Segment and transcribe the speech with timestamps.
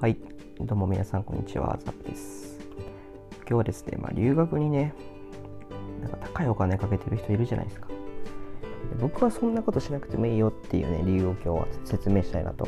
[0.00, 0.16] はい、
[0.58, 2.58] どうも皆さんこんにちは、ザップです。
[3.40, 4.94] 今日はですね、まあ、留学にね、
[6.00, 7.88] なんか高いお金かけてる人いるじゃないですか。
[8.98, 12.66] 僕はそんなことしなくてもいいよっていうね、理由を今日は説明したいなと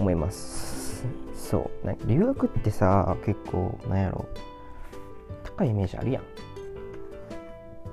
[0.00, 1.06] 思います。
[1.32, 4.26] そう、なんか留学ってさ、結構、なんやろ、
[5.44, 6.20] 高いイメージあるや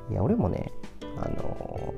[0.09, 0.11] ん。
[0.11, 0.71] いや、俺もね、
[1.18, 1.93] あの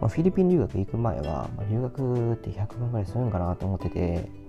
[0.00, 4.41] ま、フィリピン留学行く前は、まあ、留学って100万ぐらいするんかなと思ってて、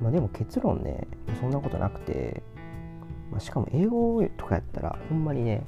[0.00, 1.06] まあ、でも結論ね
[1.40, 2.42] そんなことなくて、
[3.30, 5.64] まあ、しかも英語とかやったらほんまにね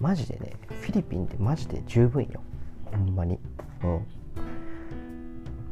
[0.00, 2.42] マジでねフィリピンってマジで十分よ。
[2.90, 3.38] ほんまに。
[3.82, 4.06] うん。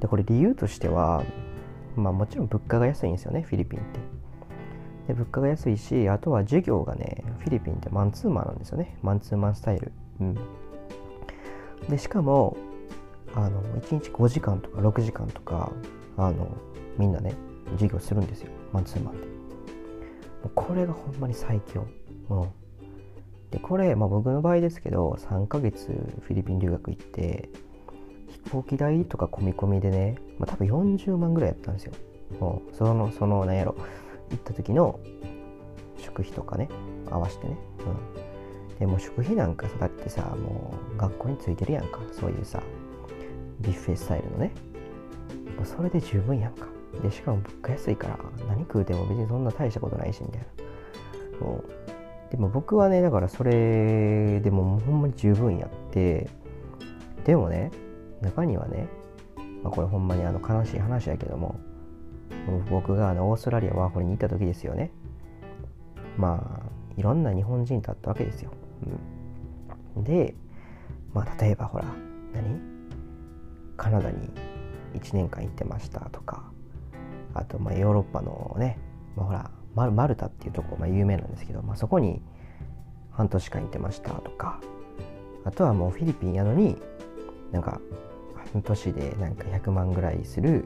[0.00, 1.24] でこれ理由としては
[1.96, 4.00] まあもちろん物価が安いんですよねフィリピンって。
[5.08, 8.96] で物価が安いしあとは授業がねフィリピンってマンツーマンなんですよね。
[9.02, 9.92] マンツーマンスタイル。
[10.20, 10.38] うん。
[11.88, 12.56] でしかも
[13.34, 15.72] あの1日5時間とか6時間とか
[16.16, 16.48] あの
[16.98, 17.34] みんなね
[17.72, 18.50] 授業するんですよ。
[18.72, 19.26] マンツーマンで。
[19.26, 19.30] も
[20.46, 21.86] うこれがほんまに最強
[22.30, 22.48] うん
[23.50, 27.50] でこれ、まあ、僕の場合ですけど3ヶ月フィリピン留学行って
[28.44, 31.92] 飛行機代とか込み込みでね、まあ、多分40万ぐらいやったんですよ、
[32.40, 33.76] うん、そのその何やろ。
[34.30, 34.98] 行った時の
[35.98, 36.70] 食費とかね
[37.10, 37.58] 合わせてね、
[38.72, 42.00] うん、でも食費なんかさだってさもう学校についてるやんか。
[42.10, 42.62] そういうさ
[43.60, 44.52] ビュッフェスタイルのね。
[45.64, 46.71] それで十分やんか。
[47.00, 50.46] でしかも物価安いから何食うても別にそんな大したことないしみたい
[51.40, 51.46] な。
[51.46, 51.82] もう。
[52.32, 56.30] でも僕はねだからそれでももうほんまに十分やって
[57.26, 57.70] でもね
[58.22, 58.88] 中にはね、
[59.62, 61.60] まあ、これほんまにあの悲しい話やけども
[62.70, 64.90] 僕があのオーストラリアワーホリに行った時ですよね。
[66.16, 68.50] まあいろんな日本人と会ったわけですよ、
[69.96, 70.34] うん、で
[71.12, 71.84] まあ例えばほら
[72.32, 72.60] 何？
[73.76, 74.28] カナダに
[74.94, 76.51] 1年間行ってましたとか
[77.34, 78.78] あとまあヨーロッパのね、
[79.16, 82.20] まあ、ほらマルマルタっていうとこ、まあ、有名なんですけど、まあ、そこに
[83.10, 84.60] 半年間行ってましたとか
[85.44, 86.76] あとはもうフィリピンやのに
[87.50, 87.80] なんか
[88.52, 90.64] 半年でなんか100万ぐらいする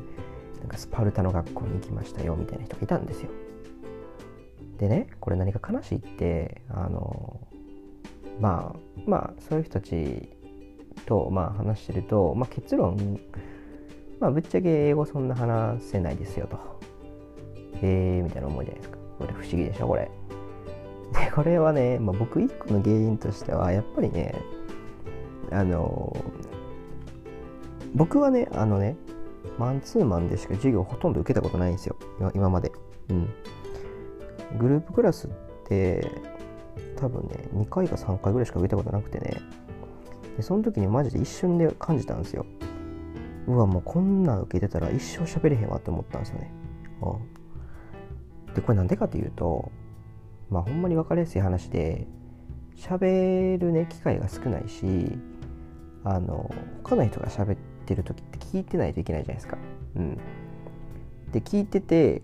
[0.60, 3.30] なんかスパルタの学校に行きましたよみたいな人がいたんですよ。
[4.78, 7.40] でねこれ何か悲しいってあの
[8.40, 10.28] まあまあそういう人たち
[11.06, 13.18] とまあ話してると、まあ、結論
[14.20, 16.56] まあぶっちゃけ英語そんな話せないですよと。
[17.82, 18.98] へえー、みたいな思いじゃないですか。
[19.18, 20.10] これ不思議でしょこれ。
[21.12, 24.34] でこれはね、まあ、僕一個の原因としてはやっぱりね
[25.50, 26.16] あの
[27.94, 28.96] 僕はねあのね
[29.58, 31.96] マンツーマンでしか授業ほとんど受けたことないんですよ
[32.34, 32.72] 今まで。
[33.10, 33.28] うん。
[34.58, 35.30] グループクラスっ
[35.68, 36.10] て
[36.96, 39.40] 多分ね2回か3回ぐらいしか受けたことなくてね
[40.36, 42.46] でその時にマジで一瞬で感じたんですよ
[43.46, 46.50] うわもうこんなん受けてたら一生喋れへんわって思ったんですよね、
[48.48, 49.70] うん、でこれなんでかというと
[50.50, 52.06] まあほんまに分かりやすい話で
[52.76, 55.18] 喋るね機会が少ないし
[56.04, 56.50] あの
[56.84, 59.58] 他の人が喋ってる時って聞いてないといけないじゃないですか。
[59.96, 60.18] うん。
[61.32, 62.22] で聞いてて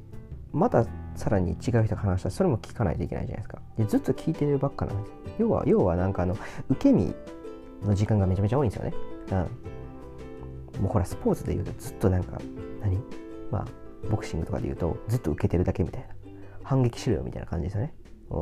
[0.53, 3.61] またさらに違う人が話したらそれも聞かないといけないじゃないですか。
[3.77, 5.17] でずっと聞いてるばっかなんですよ。
[5.39, 6.37] 要は要はなんかあの
[6.69, 7.13] 受け身
[7.83, 8.95] の時間がめちゃめちゃ多いんですよね。
[9.33, 9.47] うん。
[10.83, 12.41] もうほらスポーツで言うとずっとなんか
[12.81, 12.99] 何？
[13.53, 13.67] まあ
[14.11, 16.09] ボクシングとかで言うとずっと受けてるだけみたいな。
[16.65, 17.95] 反撃しろよみたいな感じですよね。
[18.31, 18.41] う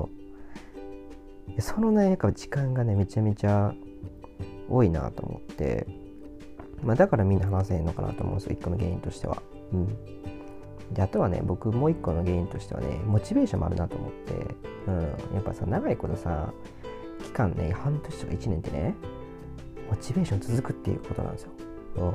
[1.58, 1.60] ん。
[1.60, 3.74] そのねやっぱ時間がねめちゃめちゃ
[4.68, 5.86] 多いなと思って。
[6.82, 9.42] まあだからみんな話せへんのかなと思うんですよ一個の原因としては。
[9.72, 9.96] うん。
[10.94, 14.32] であとはね僕もう一個の原因としてはねモチベーションもあるなと思って、
[14.88, 15.02] うん、
[15.34, 16.52] やっぱさ長いことさ
[17.22, 18.94] 期間ね半年とか1年ってね
[19.88, 21.50] モチベーション続くっていうことなんですよ、
[21.96, 22.12] うん、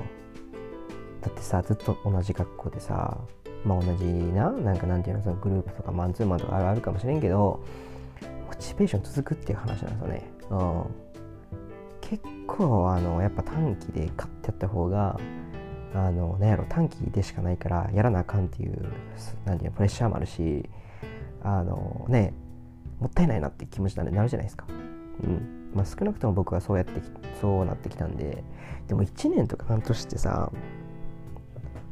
[1.22, 3.18] だってさずっと同じ学校でさ
[3.64, 7.64] まあ同じななんかなんていうのそのグループとかマンツーマンとかあるかもしれんけど
[8.48, 10.86] モチベーション続くっていう話なんですよね、うん、
[12.02, 15.20] 結構あのやっぱ短期でカッてやった方が
[15.94, 18.92] あのなんやろ短期でしかないからやらなあかんっていう
[19.46, 20.70] なんていうのプレッシャーもあるし
[21.42, 22.34] あのね
[23.00, 24.66] もったいないなって気持ちになるじゃないですか。
[25.24, 25.65] うん。
[25.76, 27.02] まあ、少なくとも僕はそうやって
[27.40, 28.44] そうなってきたんで
[28.88, 30.52] でも1年とか半年ってさ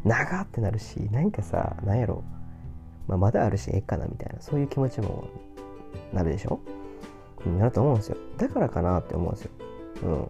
[0.03, 2.23] 長ってなるしなんかさなんやろ、
[3.07, 5.27] まあ、まだあるしええかなみたいなそういう気持ちも
[6.13, 6.59] なるでしょ、
[7.57, 8.17] なると思うんですよ。
[8.37, 9.51] だからかなって思うんですよ。
[10.03, 10.27] うん、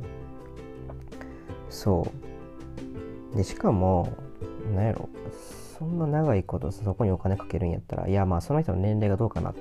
[1.69, 2.07] そ
[3.33, 3.37] う。
[3.37, 4.15] でしかも
[4.75, 5.09] なんやろ
[5.77, 9.53] そんな長いことそこにお金かけるんやったらいやまあその人の年齢がどうかな、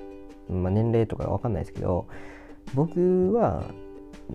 [0.49, 2.07] まあ、年齢とか分かんないですけど
[2.75, 3.65] 僕は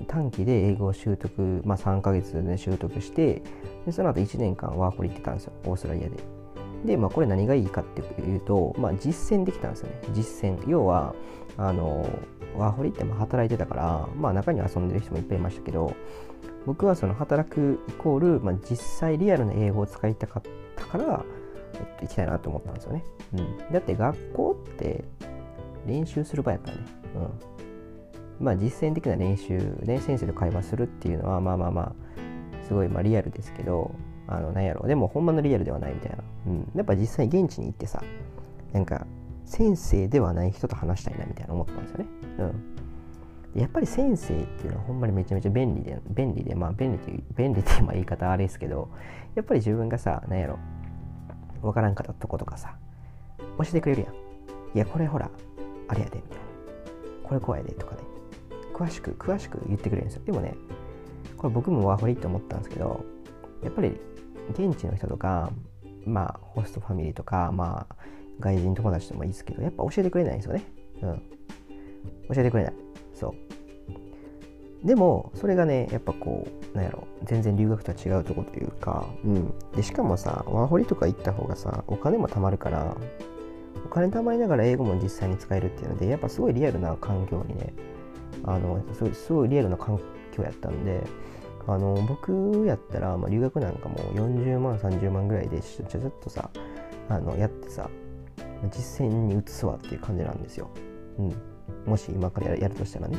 [0.08, 3.42] 短期で英語を習得、まあ、3ヶ月で習得して
[3.86, 5.54] でその後1年間ワーホリ行ってたんですよ。
[5.66, 6.18] オーストラリアで。
[6.86, 10.02] で、まあ、これ何がいいかっていうと、まあ、実践できたんですよね。
[10.14, 10.70] 実践。
[10.70, 11.16] 要は
[11.58, 12.08] あの
[12.56, 15.96] ワーホリってまあ働いてたから、まあ、中には遊んでる人もいっぱいいましたけど
[16.66, 20.44] 僕はその働くイコール、まあ、実際リアルな英語を使いたかっ
[20.76, 21.26] たから、
[21.74, 23.04] えっと、行きたいなと思ったんですよね、
[23.34, 25.04] うん、だって学校って
[25.86, 26.86] 練習する場やからね、
[27.16, 27.56] うん、
[28.39, 31.94] まあ実践的な練習で先生と会話するっていうのはまあまあまあ
[32.68, 33.92] すごいまあリアルですけど
[34.28, 36.18] あのなんやろでもほんまのリアルではないみたいな、
[36.48, 38.04] うん、やっぱ実際現地に行ってさ
[38.74, 39.07] なんか
[39.45, 42.06] 先生ではない人と話したいなみたいな思ったんですよね、
[43.56, 48.90] うん、やっぱり先生っていうのはほんまにめちゃめちゃ便利で便利でまあ便利っていう便利ってまあ言い方あれですけど
[49.36, 50.60] やっぱり自分がさなんやろ。
[51.62, 52.75] わからんかったとことかさ
[53.57, 54.13] 教えてくれるやん。
[54.75, 55.30] いやこれほら
[55.88, 56.44] あれやでみたいな。
[57.24, 58.01] これ怖いでとかね。
[58.78, 60.22] 詳しく詳しく言ってくれるんですよ。
[60.26, 60.54] でもね
[61.36, 63.04] これ僕もワーホリって思ったんですけど
[63.64, 64.00] やっぱり
[64.52, 65.52] 現地の人とか
[66.06, 67.96] まあホストファミリーとかまあ
[68.40, 70.64] 外人友達でもいいですけどやっぱ教えてくれないんですよね。
[71.02, 71.22] うん。
[72.34, 72.74] 教えてくれない。
[73.14, 73.30] そ
[74.84, 74.86] う。
[74.88, 79.54] でもそれがねやっぱこうなんやろ全然留学とは違うとこというかうん。
[79.76, 82.96] でしかもさワーホリとか行った方がさお金も貯まるから
[83.86, 87.74] お金貯まりながら英語も実際に使えるっていうのでやっぱすごいリアルな環境にね
[88.44, 90.00] あのすごいすごいリアルな環
[90.31, 91.04] 境やったんで
[91.68, 96.50] あの僕やったら、まあ、留学なんかも40万30万ぐらいでちょちょっとさ
[97.10, 97.89] あのやってさ
[98.72, 100.69] 実践に移すわっていう感じなんですよ、
[101.19, 101.36] うん、
[101.86, 103.18] もし今からやるとしたらね、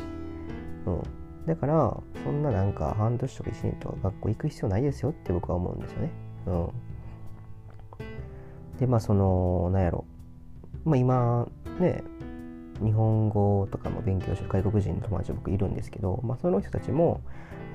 [0.87, 1.03] うん、
[1.47, 6.11] だからそんななんか半年とか1年とか学校行く必要ないですよって僕は思うんですよね、
[6.47, 6.69] うん、
[8.79, 10.05] でまあそのなんやろ。
[10.85, 11.47] まあ今
[11.79, 12.03] ね
[12.83, 17.21] 日本語とかも勉強してる外国人の友達僕いるんですけど、まあ、その人たちも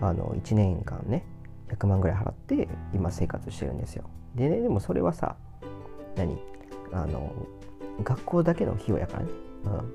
[0.02, 1.26] あの1年間ね
[1.70, 4.10] 100万ぐらい払って今生活してるんですよ。
[4.36, 5.36] でねでもそれはさ
[6.16, 6.38] 何？
[6.92, 7.34] あの
[8.04, 9.30] 学校だけの費用やからね、
[9.66, 9.94] うん、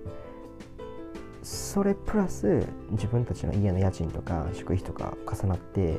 [1.42, 5.98] それプラス自分たちの家の家賃とか宿費とか重なって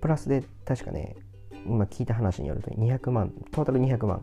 [0.00, 1.16] プラスで確かね
[1.64, 4.22] 今聞いた話によると200万トータル200万。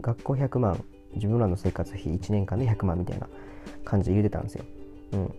[0.00, 0.84] 学校100万
[1.16, 3.28] 自分らの生活費1年間で100万みたいな
[3.84, 4.64] 感じで言うてたんですよ。
[5.12, 5.34] うん。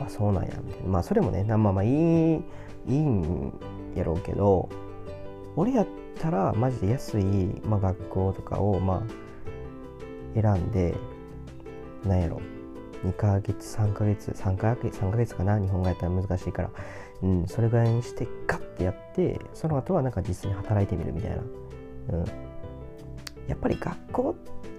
[0.00, 0.88] あ、そうなんや、みたいな。
[0.88, 3.52] まあ、それもね、まあまあいい、いいん
[3.94, 4.68] やろうけど、
[5.56, 5.86] 俺やっ
[6.20, 7.24] たら、マジで安い、
[7.64, 10.94] まあ、学校とかを、まあ、選んで、
[12.04, 12.40] なんやろ、
[13.04, 16.70] 2ヶ月、3ヶ月、3ヶ月、3ヶ月かな、日本語やったら難しいから、
[17.22, 21.36] うん、それぐらいにして、ガッてやって、その後はなんか実際に働いてみるみたいな。
[21.38, 22.24] うん。
[23.48, 24.36] やっぱり学校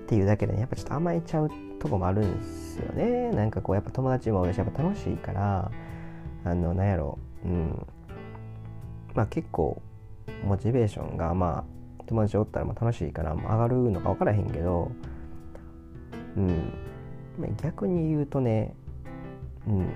[0.09, 3.29] っていうだけで、ね、やっぱちょっと甘えちゃうとこもあるんですよね。
[3.29, 5.71] なんかこうやっぱ友達も俺しやっぱ楽しいから
[6.44, 7.88] あのなんやろうん。
[9.13, 9.79] まあ結構
[10.44, 11.63] モチベーションがま
[12.00, 14.91] あ友達おったらまあ楽しいから上がるのか分からへんけど
[16.38, 16.73] うん。
[17.61, 18.73] 逆に言うとね
[19.67, 19.89] うん。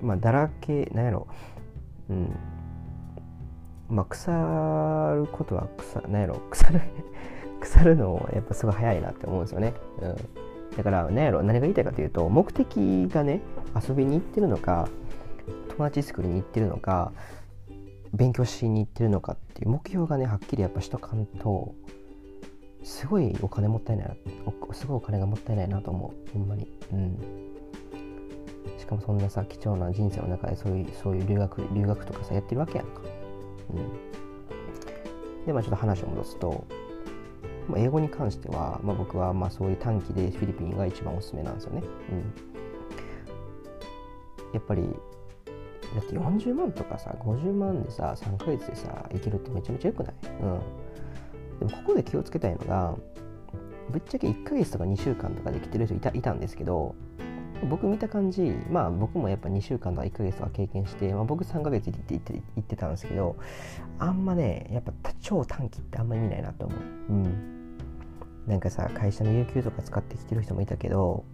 [0.00, 1.26] まあだらけなんやろ
[2.08, 2.34] うん。
[3.90, 6.80] まあ腐ることは腐なんやろ腐る
[7.68, 9.74] 腐るのやっぱすごい早いなって思うんですよね。
[10.00, 13.42] うん、だから何やろ何が言いたいかというと目的がね
[13.88, 14.88] 遊びに行ってるのか
[15.68, 17.12] 友達作りに行ってるのか
[18.14, 21.74] 勉強しに行ってるのかっていう目標がねはっきりやっぱしとかんと
[22.82, 24.14] すごいお金もったいないな
[24.72, 26.32] すごいお金がもったいないなと思う。
[26.32, 26.66] ほんまに。
[26.92, 27.18] うん。
[28.78, 33.02] しかもそんなさ貴重な人生の中でそういうそういう留学留学とかさやってるわけやんか。
[33.70, 35.46] うん。
[35.46, 36.64] でまあちょっと話を戻すと
[37.68, 41.82] まあ、英語に関しては、まあ、僕はまあそういう短期でフィリピンが一番おすすめなんですよね。
[42.10, 42.18] うん、
[44.54, 44.88] やっぱり
[45.94, 52.94] だって40万とかさ50万でさ3ヶ月でさいけるってめちゃめちゃよくない、うん、でもここで気をつけたいのが
[53.90, 56.94] ぶっちゃけ1ヶ月とか2週間とかで来てる人いたいたんですけど
[57.70, 63.36] 僕見た感じまあ僕もやっぱ2週間とか1ヶ月とか経験して、まあ、僕3ヶ月行って行って行ってたんですけど
[63.98, 66.80] あんまねやっぱ超短期ってあんま意味ないなと思う。
[66.80, 67.57] うん
[68.48, 71.24] なんかさ会社の有給とか使ってきてる人もいたけど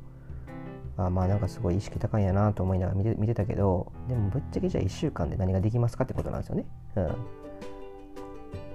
[0.96, 6.66] あまあなんかすごい意識高いんやなと思いながら見て見てたけどでもぶっちゃけじゃあ1週間で何ができますかってことなんですよね。
[6.96, 7.16] うん。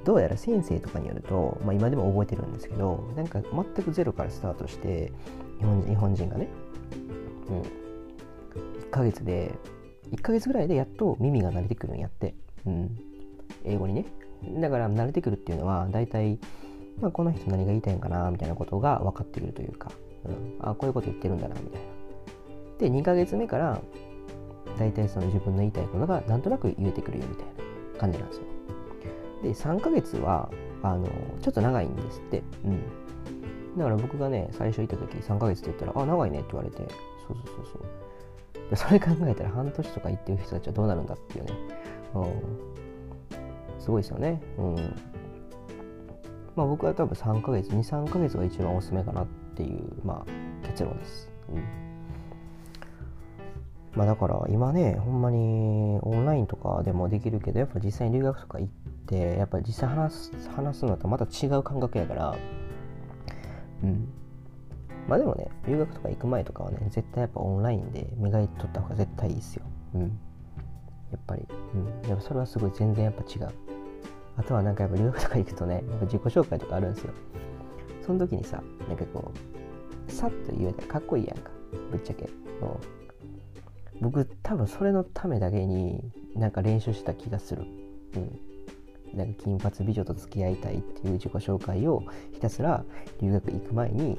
[0.05, 5.11] どうやら先生とかによると、まあ、今でも覚えてるんですけどなんか全くゼロからスタートして
[5.59, 6.47] 日本人日本人がね、
[7.49, 9.53] うん、1ヶ月で
[10.11, 12.33] 1ヶ月ぐらいでやっと耳が慣れてくるんやって、
[12.65, 12.97] うん、
[13.65, 14.05] 英語にね
[14.59, 16.39] だから慣れてくるっていうのは大体
[17.01, 19.91] まあ、この人何が言いたいんかなみたいなことが分かってくるというか、
[20.25, 21.87] うん、あこういうこと言ってるんだなみたいな。
[22.79, 23.81] で2ヶ月目から
[24.77, 28.43] 大体その自分の言いたいことがなんとなく言えてくるよみたいな感じなんですよ。
[29.43, 30.49] で3ヶ月は
[30.83, 31.07] あの
[31.41, 32.43] ちょっと長いんですって。
[32.65, 32.81] うん。
[33.77, 38.75] だから僕がね最初行った時3ヶ月って言ったら「あ長いね」って言われてそうそうそうそう。
[38.75, 41.53] それ考えたら半年とか行ってる人たちはどうなるんだっていうね、
[42.13, 44.41] うん、すごいですよね。
[44.57, 44.75] うん。
[46.55, 51.31] まあ僕は多分3ヶ月23ヶ月が一番おすすめかなっていうまあ結論です。
[51.49, 51.63] うん。
[53.95, 58.71] まあだから今ねほんまにオンラインとかでもできるけどやっぱ実際に留学とか行っ
[59.07, 62.35] てやっぱ実際話す話すのとまた違う感覚やから。
[63.83, 64.07] うん。
[65.07, 69.65] まあでもね留学とか行く前とかはね絶対やっぱオンラインで磨いとった方が絶対いいですよ。
[69.95, 70.01] うん。
[70.01, 70.07] や
[71.17, 71.47] っぱり。
[72.03, 72.09] うん。
[72.09, 73.78] やっぱそれはすごい全然やっぱ違う。
[74.39, 77.13] あとはなんかやっぱ留学とか行くとね やっぱ自己紹介とかあるんですよ。
[78.01, 79.31] その時にさなんかこ
[80.07, 81.51] うさっと言えたらかっこいいやんか。
[81.91, 82.29] ぶっちゃけ。
[84.01, 87.63] 僕多分それのためだけになんか練習した気がする。
[88.15, 88.39] うん。
[89.17, 92.85] なんか金髪美女と付き合いたいっていう自己紹介をひたすら
[93.19, 94.17] 留学行く前に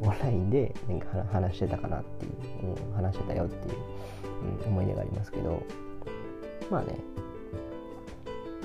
[0.00, 2.32] オンラインでなんか話してたかなっていう、
[2.86, 3.76] うん、話してたよっていう、
[4.64, 5.62] うん、思い出がありますけど。
[6.70, 6.96] まあね。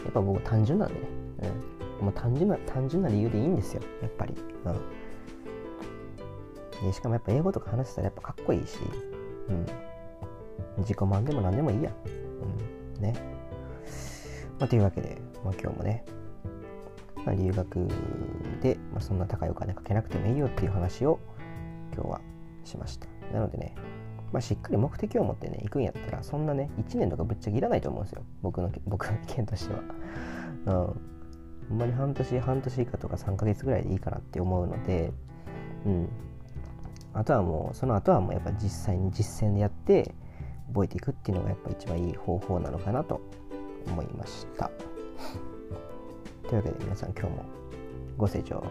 [0.06, 1.02] やっぱ僕単純なんでね、
[2.00, 3.82] うん、もう単純な単純な理由でいいんですよ。
[4.02, 4.34] やっぱり、
[4.66, 4.70] う
[6.84, 8.78] ん、でしかもやっぱ英語とか話せたらやっぱかっこいいし、
[9.50, 9.66] うん、
[10.80, 11.92] 自己満でも何でもいいや、
[12.96, 13.14] うん、ね。
[14.60, 16.06] まあ、というわけで、まあ、今日もね、
[17.26, 17.88] まあ、留学
[18.62, 21.20] で、まあ、そんな高いお金かけなくてもいいよっていう話を
[21.94, 22.22] 今日は
[22.64, 23.08] しました。
[23.34, 23.76] なのでね、
[24.36, 28.24] まあ、しっかり目的を持ってね、行くんやったら、そんなね、1年とかぶっちゃけいらないと思うんですよ。
[28.42, 29.80] 僕の、 僕の意見としては。
[30.66, 31.00] うん。
[31.70, 35.14] ほんまに半年、半年以下とか3ヶ月ぐらいでいいかなって思うので、
[35.86, 36.10] うん。
[37.14, 40.14] あとはもう、その後はもうやっぱ実際に実践でやって、
[40.68, 43.22] 覚えていくっていうのがやっぱ一番いい方法なのかなと
[43.88, 44.70] 思いました。
[46.44, 47.46] というわけで皆さん今日も
[48.18, 48.62] ご清聴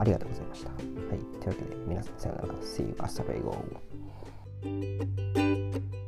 [0.00, 0.70] ありがとうございました。
[0.70, 2.58] はい、というわけで皆さんさようなら。
[2.58, 2.96] See you.
[2.98, 3.22] アス
[4.62, 6.01] Thank you.